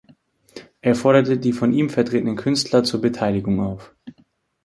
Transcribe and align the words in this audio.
Er 0.81 0.95
forderte 0.95 1.37
die 1.37 1.53
von 1.53 1.71
ihm 1.71 1.91
vertretenen 1.91 2.35
Künstler 2.35 2.83
zur 2.83 3.01
Beteiligung 3.01 3.59
auf. 3.59 3.93